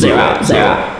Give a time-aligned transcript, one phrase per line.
[0.00, 0.96] zero, zero.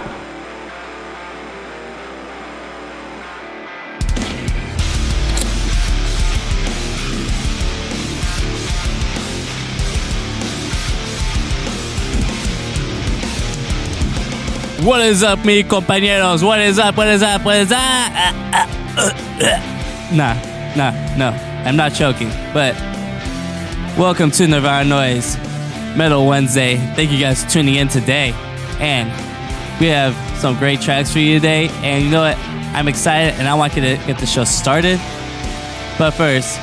[14.85, 16.43] What is up, mi compañeros?
[16.43, 16.99] What is up?
[16.99, 17.43] What is up?
[17.43, 17.79] What is up?
[17.81, 18.67] Uh, uh,
[18.99, 20.15] uh, uh.
[20.15, 20.35] Nah,
[20.77, 21.31] nah, no.
[21.65, 22.29] I'm not choking.
[22.53, 22.75] But
[23.97, 25.39] welcome to Nirvana Noize
[25.97, 26.77] Metal Wednesday.
[26.97, 28.35] Thank you guys for tuning in today.
[28.81, 29.09] And
[29.81, 31.69] we have some great tracks for you today.
[31.83, 32.39] And you know what?
[32.75, 34.99] I'm excited and I want you to get the show started.
[35.99, 36.59] But first,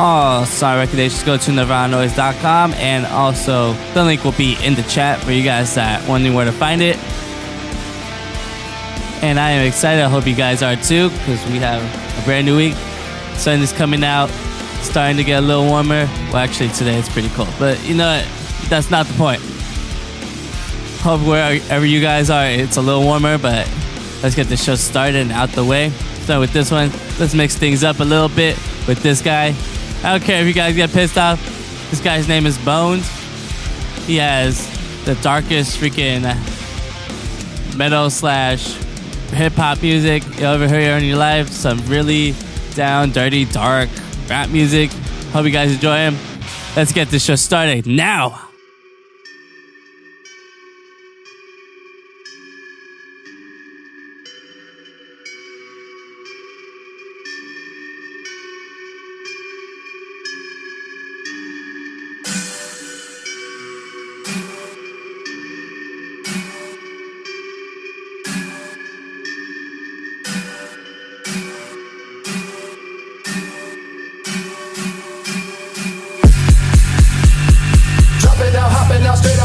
[0.00, 5.20] all song recommendations go to nirvananoise.com and also the link will be in the chat
[5.20, 6.96] for you guys that wondering where to find it.
[9.22, 10.02] And I am excited.
[10.02, 11.82] I hope you guys are too because we have
[12.20, 12.74] a brand new week.
[13.34, 14.30] Sun is coming out,
[14.82, 16.06] starting to get a little warmer.
[16.32, 18.68] Well, actually, today it's pretty cold, but you know what?
[18.68, 19.47] That's not the point.
[21.00, 23.70] Hope wherever you guys are, it's a little warmer, but
[24.22, 25.90] let's get the show started and out the way.
[26.26, 29.54] So with this one, let's mix things up a little bit with this guy.
[30.02, 31.40] I don't care if you guys get pissed off.
[31.90, 33.08] This guy's name is Bones.
[34.06, 34.66] He has
[35.04, 36.22] the darkest freaking
[37.76, 38.74] metal slash
[39.30, 41.48] hip hop music you'll ever hear in your life.
[41.48, 42.34] Some really
[42.74, 43.88] down, dirty, dark
[44.28, 44.90] rap music.
[45.32, 46.16] Hope you guys enjoy him.
[46.76, 48.47] Let's get this show started now.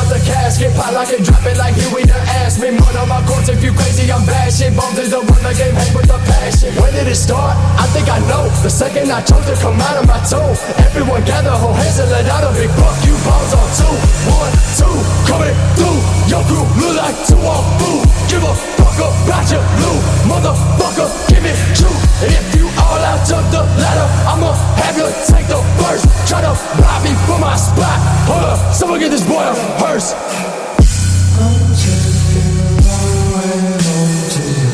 [0.03, 0.71] Out the casket.
[0.75, 2.71] Pile like it, drop it like Huey to ask me.
[2.71, 4.75] Murder my corpse if you crazy, I'm bashing.
[4.75, 6.75] Bones is the one that game hang with the passion.
[6.75, 7.55] When did it start?
[7.79, 8.51] I think I know.
[8.61, 10.55] The second I chose to come out of my tomb.
[10.83, 13.15] Everyone gather, hold hands and let out a big fuck you.
[13.23, 13.95] Bombs on two,
[14.27, 14.95] one, two,
[15.29, 15.99] coming through.
[16.27, 18.03] Your crew look like two on food.
[18.27, 21.07] Give a fuck about your loot, motherfucker.
[21.31, 21.97] Give it true.
[22.27, 24.53] If you all out jump the ladder, I'ma
[24.85, 26.05] have you take the first.
[26.29, 27.97] Try to rob me for my spot.
[28.29, 30.13] Hold up, someone get this boy a hearse.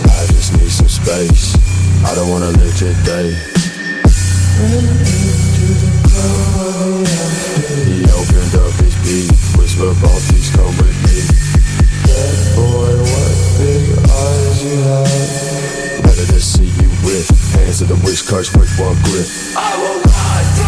[0.03, 1.55] I just need some space.
[2.03, 3.29] I don't wanna live today.
[7.87, 11.17] He opened up his beat, whisper Baltics come with me.
[12.07, 15.48] That boy, what big eyes you have.
[17.59, 19.27] Hands to the wish curse with one grip.
[19.55, 20.58] I will rise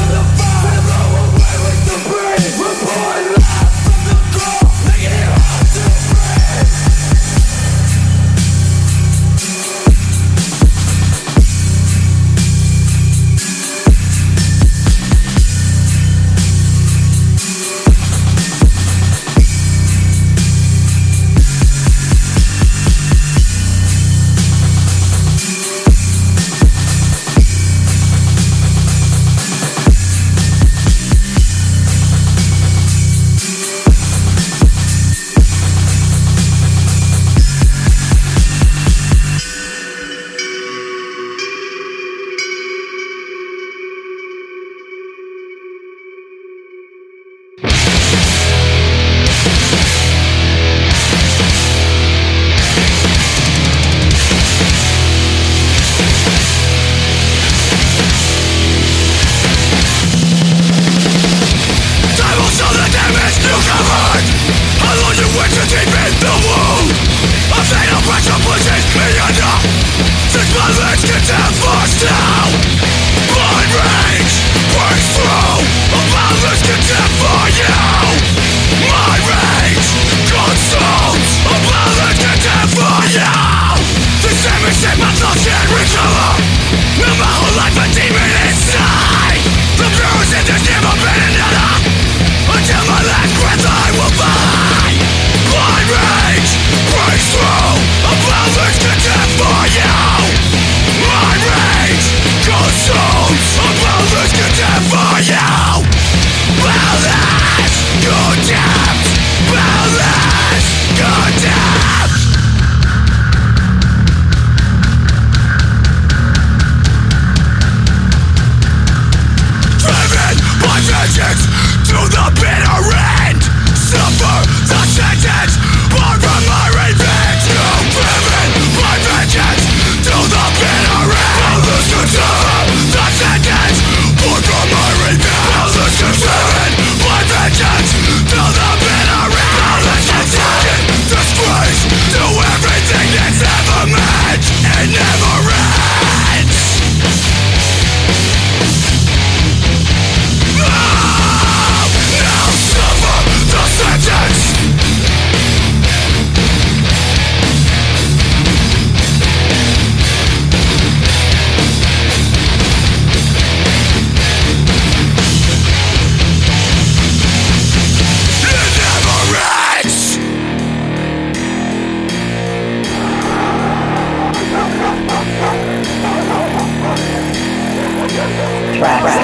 [178.82, 179.21] Rap.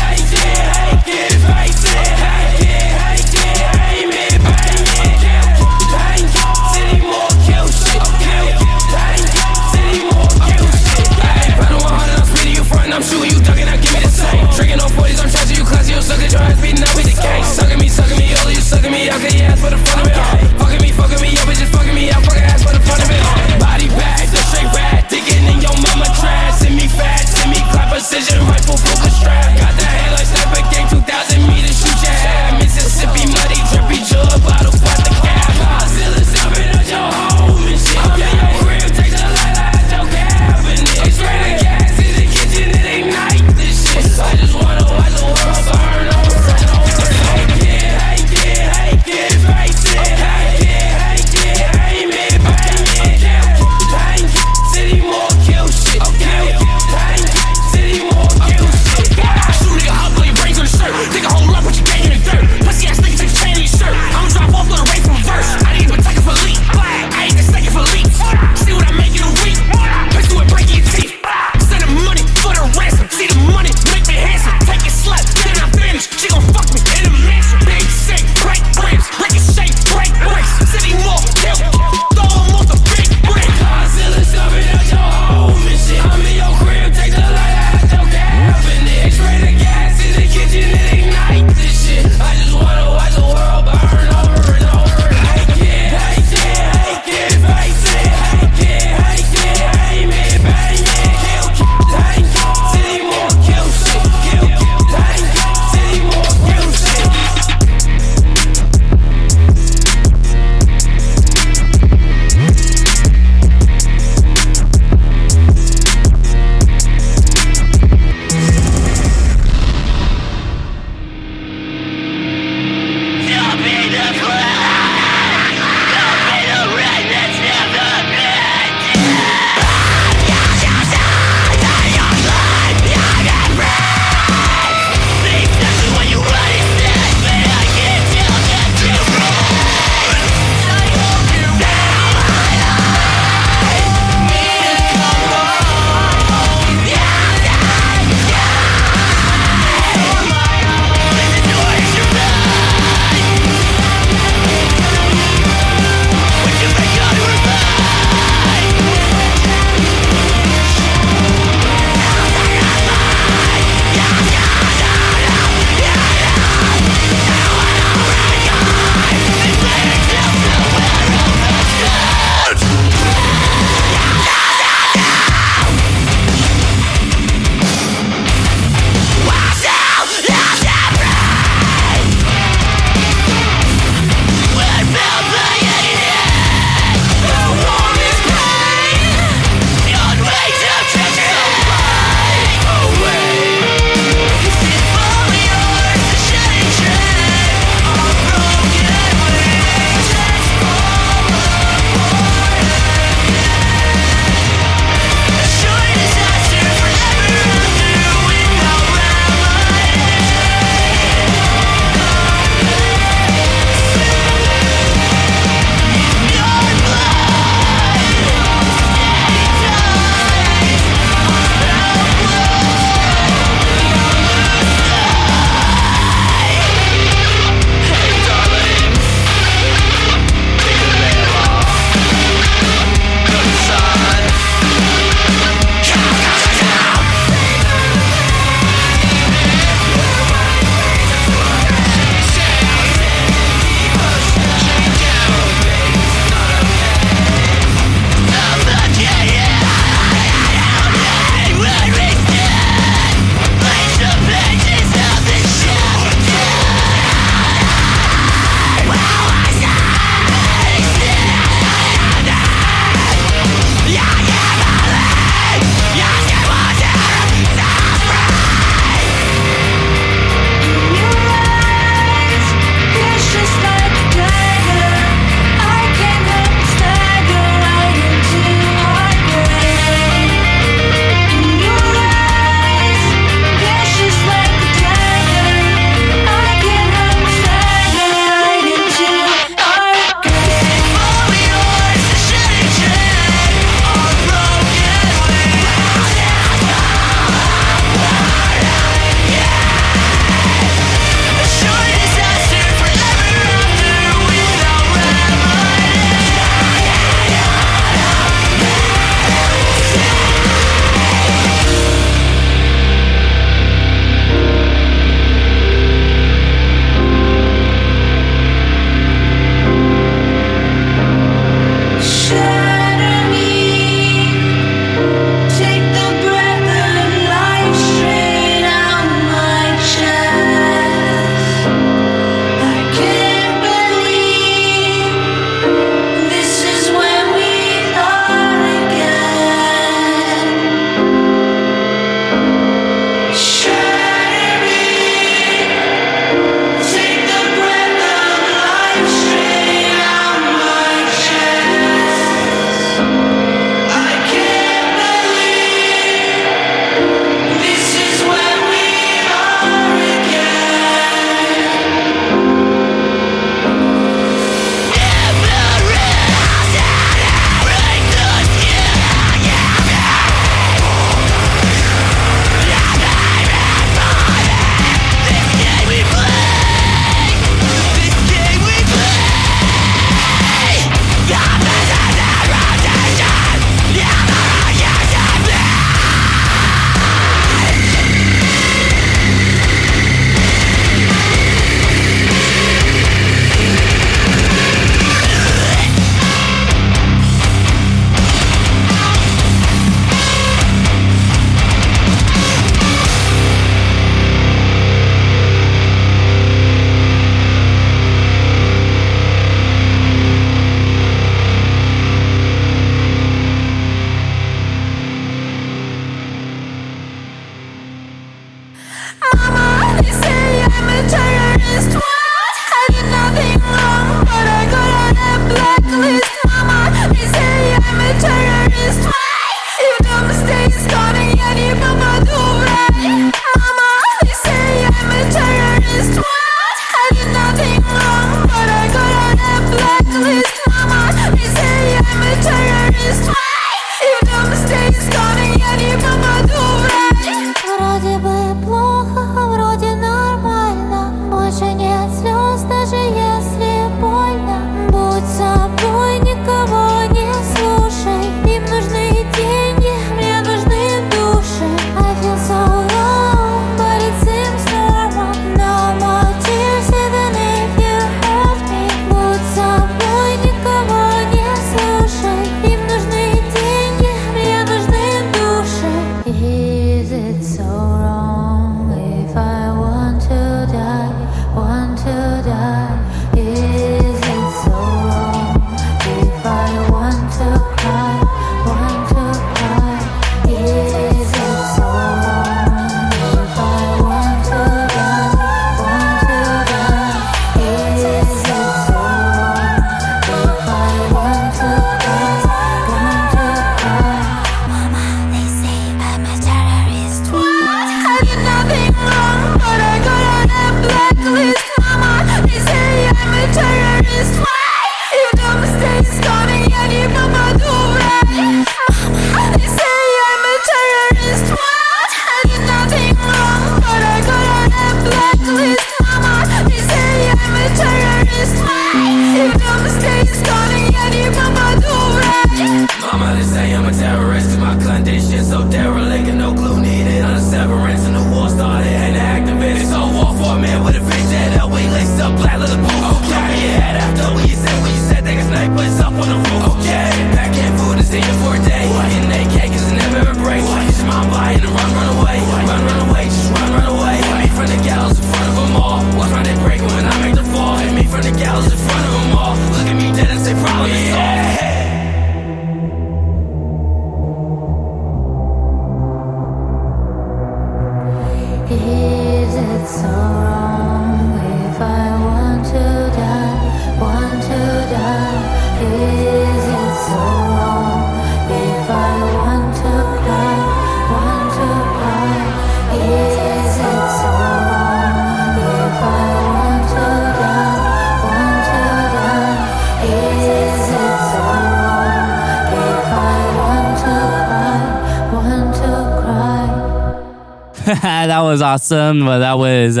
[598.58, 599.24] Was awesome.
[599.24, 600.00] Well, that was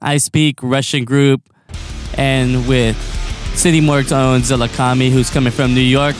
[0.00, 1.42] IC3PEAK Russian group
[2.14, 2.96] and with
[3.54, 6.16] City Morgue's own ZillaKami, who's coming from New York.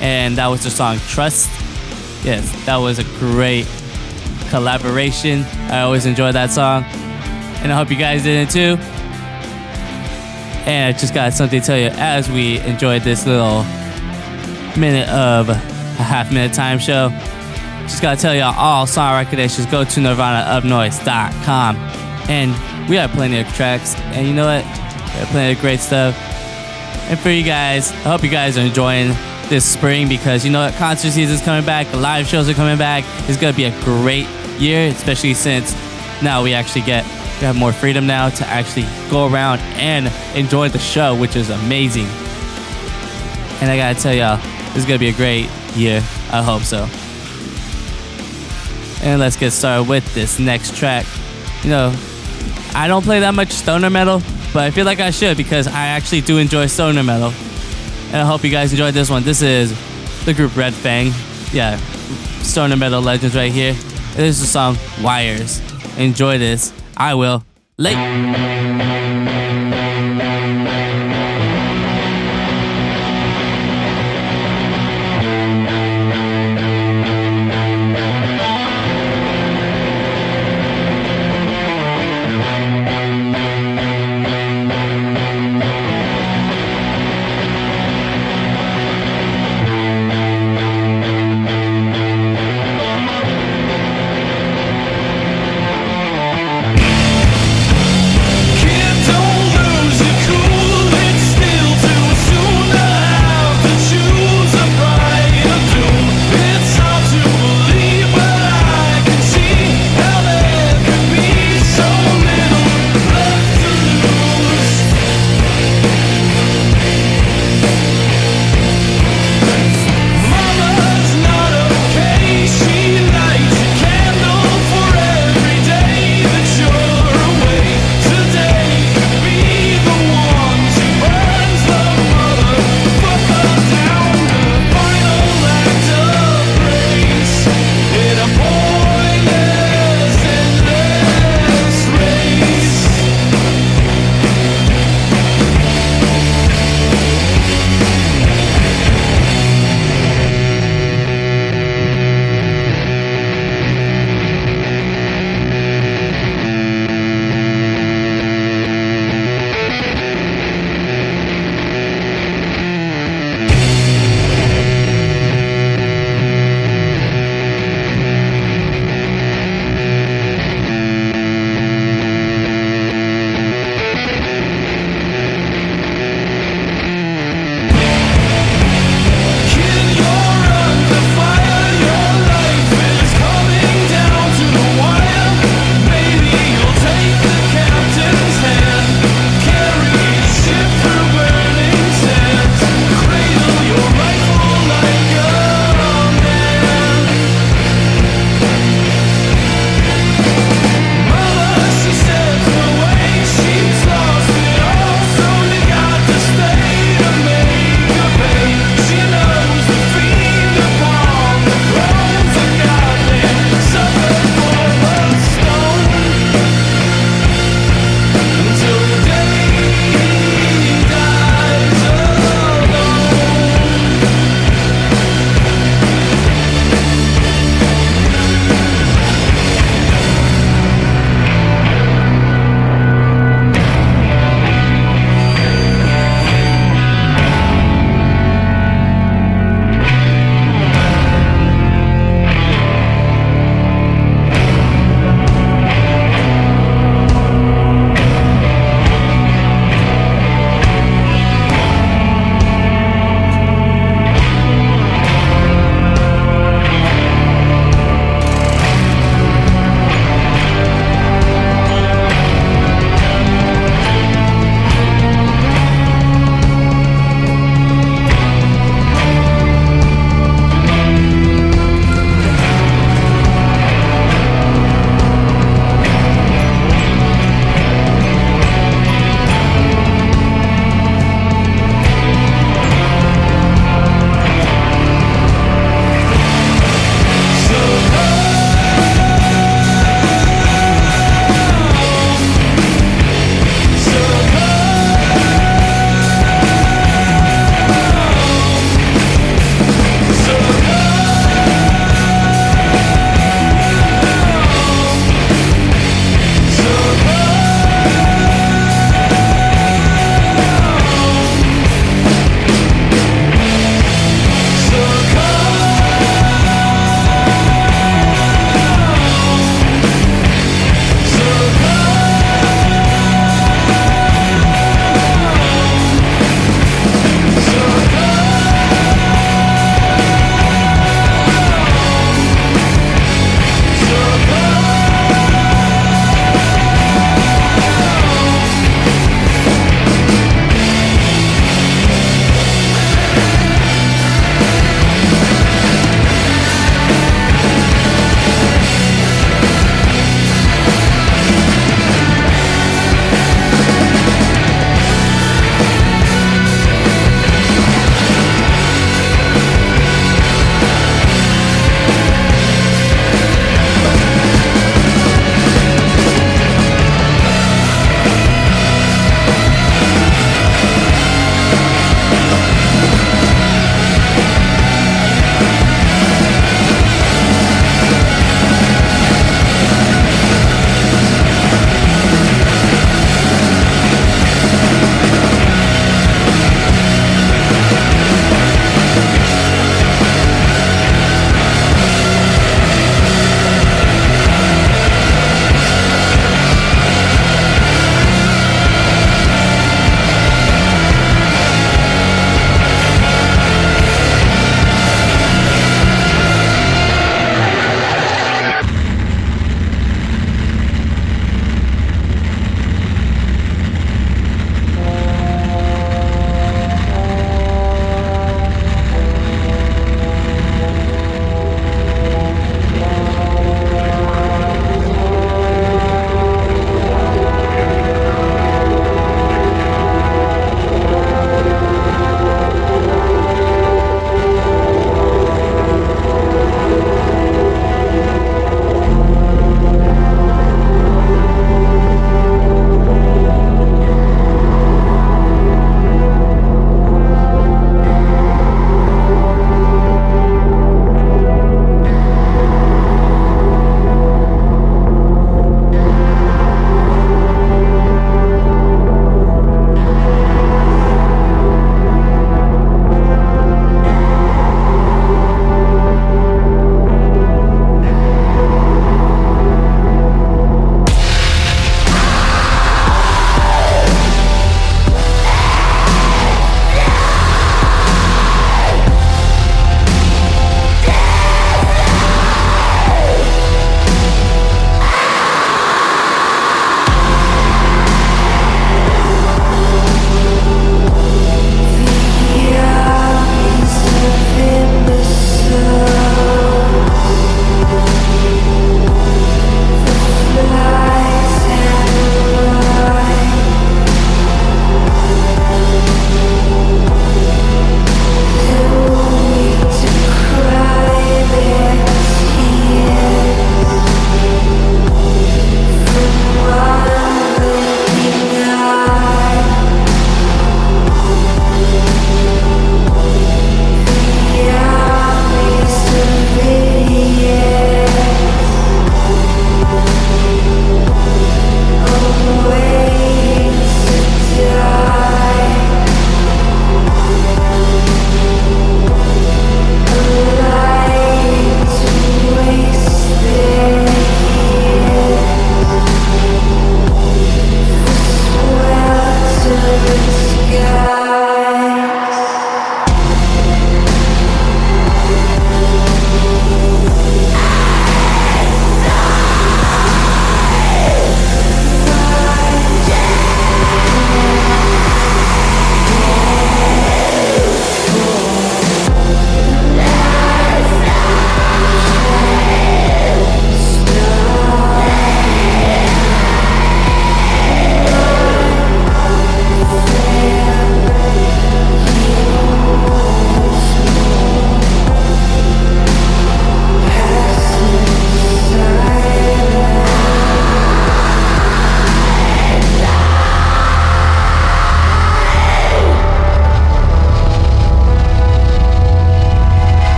[0.00, 1.48] And that was the song Trust.
[2.24, 3.68] Yes, that was a great
[4.48, 5.44] collaboration.
[5.70, 6.82] I always enjoy that song.
[7.62, 8.76] And I hope you guys did it too.
[10.66, 13.62] And I just got something to tell you as we enjoyed this little
[14.76, 17.10] minute of a half minute time show.
[17.90, 21.76] Just gotta tell y'all, all song recommendations go to nirvanaofnoise.com.
[22.30, 24.64] And we have plenty of tracks, and you know what?
[24.64, 26.14] We have plenty of great stuff.
[27.10, 29.08] And for you guys, I hope you guys are enjoying
[29.48, 30.74] this spring because you know what?
[30.74, 33.04] Concert season is coming back, the live shows are coming back.
[33.28, 34.28] It's gonna be a great
[34.60, 35.74] year, especially since
[36.22, 37.04] now we actually get
[37.40, 41.50] we have more freedom now to actually go around and enjoy the show, which is
[41.50, 42.06] amazing.
[43.60, 44.36] And I gotta tell y'all,
[44.68, 45.98] this is gonna be a great year.
[46.30, 46.86] I hope so.
[49.02, 51.06] And let's get started with this next track.
[51.62, 51.94] You know,
[52.74, 54.20] I don't play that much stoner metal,
[54.52, 57.32] but I feel like I should because I actually do enjoy stoner metal.
[58.08, 59.22] And I hope you guys enjoyed this one.
[59.22, 59.74] This is
[60.24, 61.12] the group Red Fang.
[61.52, 61.76] Yeah,
[62.42, 63.72] stoner metal legends right here.
[64.14, 65.60] This is the song Wires.
[65.96, 66.72] Enjoy this.
[66.96, 67.44] I will.
[67.78, 68.89] Late.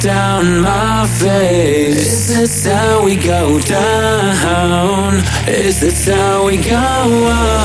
[0.00, 1.98] down my face.
[1.98, 5.16] Is this how we go down?
[5.48, 7.57] Is this how we go up?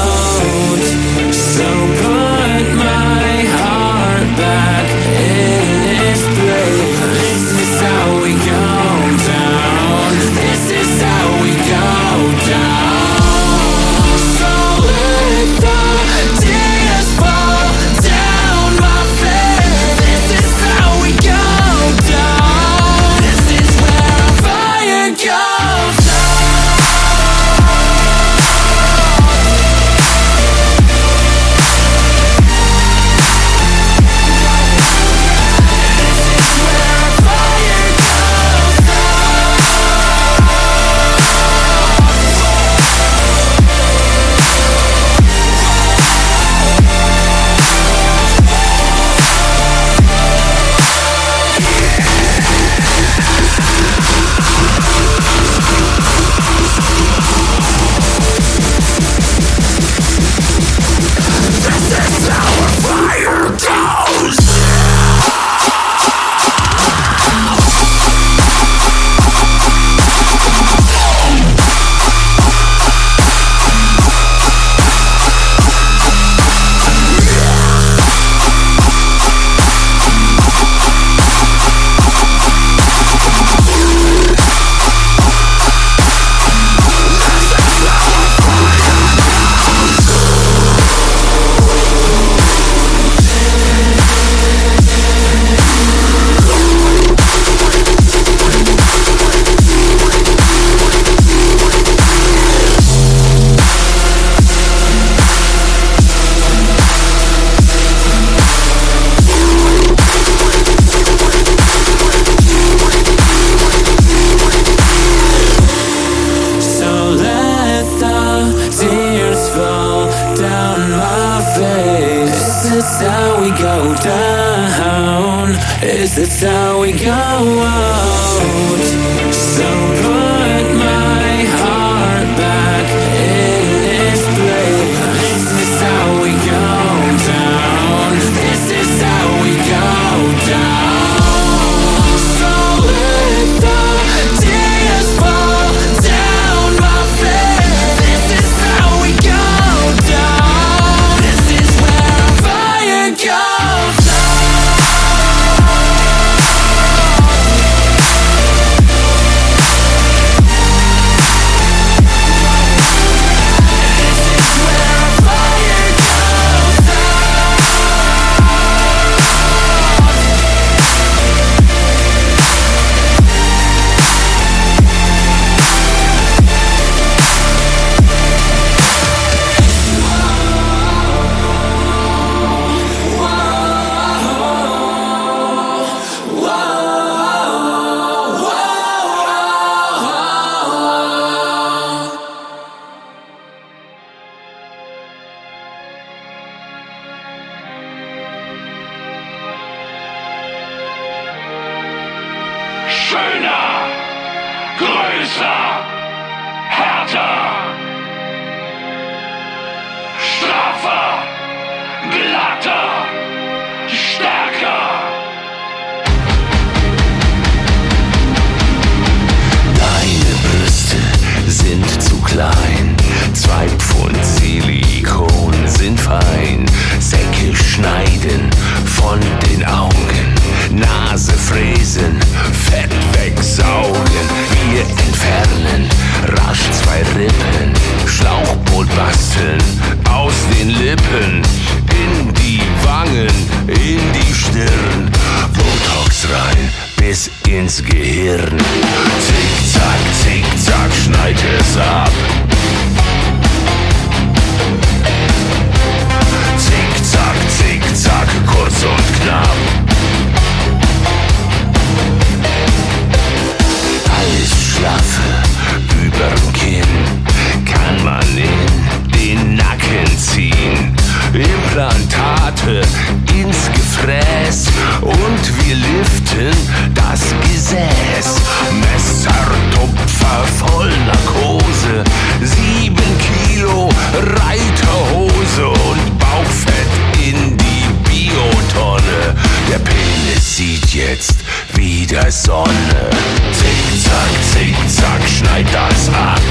[291.14, 291.36] jetzt
[291.76, 293.10] wie der Sonne.
[293.52, 296.42] Zick, zack, zick, zack, schneid das ab.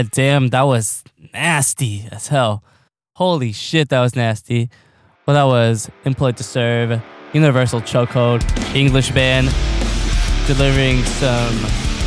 [0.00, 2.64] God damn, that was nasty as hell.
[3.16, 4.70] Holy shit, that was nasty.
[5.26, 7.02] Well, that was Employed to Serve,
[7.34, 8.40] Universal Chokehold,
[8.74, 9.48] English band,
[10.46, 11.54] delivering some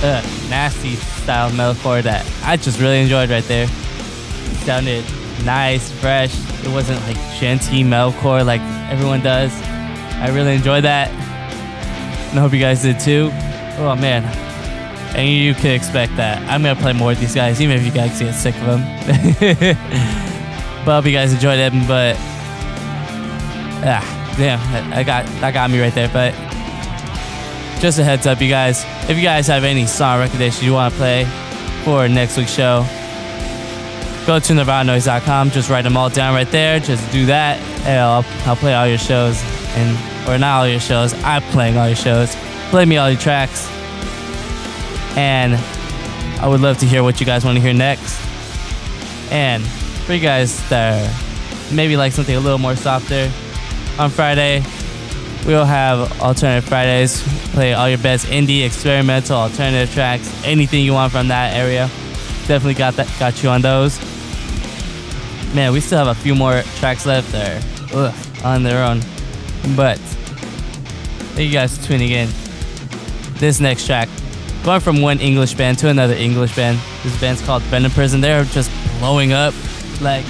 [0.01, 3.65] uh, nasty style metalcore that I just really enjoyed right there.
[3.65, 5.05] It sounded
[5.45, 6.33] nice, fresh.
[6.65, 9.53] It wasn't like djenty metalcore like everyone does.
[10.17, 11.11] I really enjoyed that.
[12.31, 13.29] And I hope you guys did too.
[13.77, 14.23] Oh man.
[15.15, 16.39] And you can expect that.
[16.49, 18.81] I'm gonna play more with these guys, even if you guys get sick of them.
[20.85, 21.71] but I hope you guys enjoyed it.
[21.87, 22.15] But
[23.85, 24.59] ah, damn,
[24.93, 26.09] I got that got me right there.
[26.09, 26.33] But
[27.79, 28.85] just a heads up, you guys.
[29.09, 31.25] If you guys have any song recommendations you want to play
[31.83, 32.85] for next week's show,
[34.25, 35.51] go to nirvananoise.com.
[35.51, 36.79] Just write them all down right there.
[36.79, 39.41] Just do that, and I'll, I'll play all your shows,
[39.75, 41.13] and or not all your shows.
[41.23, 42.35] I'm playing all your shows.
[42.69, 43.67] Play me all your tracks,
[45.15, 45.55] and
[46.41, 48.19] I would love to hear what you guys want to hear next.
[49.31, 49.63] And
[50.05, 51.09] for you guys that
[51.71, 53.31] maybe like something a little more softer,
[53.99, 54.63] on Friday
[55.45, 57.21] we'll have alternative Fridays.
[57.53, 61.87] Play all your best indie, experimental, alternative tracks, anything you want from that area.
[62.47, 63.99] Definitely got that, got you on those.
[65.53, 67.61] Man, we still have a few more tracks left there,
[67.93, 69.01] ugh, on their own.
[69.75, 69.97] But
[71.35, 72.29] thank you guys for tuning in.
[73.35, 74.09] This next track,
[74.63, 76.79] going from one English band to another English band.
[77.03, 78.21] This band's called Venom Prison.
[78.21, 79.53] They're just blowing up
[80.01, 80.25] like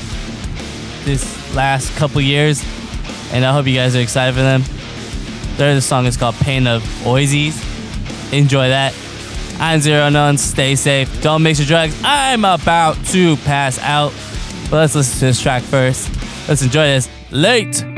[1.04, 2.64] this last couple years,
[3.32, 4.64] and I hope you guys are excited for them.
[5.58, 7.54] Their song is called Pain of Oizys.
[8.34, 8.96] Enjoy that.
[9.60, 10.38] I'm Zero Unknown.
[10.38, 11.22] Stay safe.
[11.22, 11.96] Don't mix your drugs.
[12.04, 14.12] I'm about to pass out.
[14.72, 16.10] But let's listen to this track first.
[16.48, 17.08] Let's enjoy this.
[17.32, 17.93] Late.